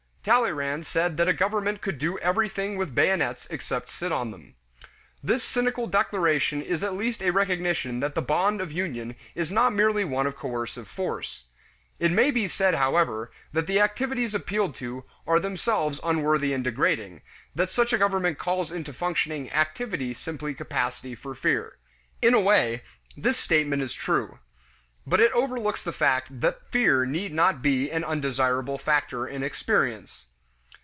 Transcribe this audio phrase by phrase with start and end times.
[0.23, 4.53] Talleyrand said that a government could do everything with bayonets except sit on them.
[5.23, 9.73] This cynical declaration is at least a recognition that the bond of union is not
[9.73, 11.45] merely one of coercive force.
[11.97, 17.21] It may be said, however, that the activities appealed to are themselves unworthy and degrading
[17.55, 21.77] that such a government calls into functioning activity simply capacity for fear.
[22.21, 22.83] In a way,
[23.17, 24.37] this statement is true.
[25.07, 30.25] But it overlooks the fact that fear need not be an undesirable factor in experience.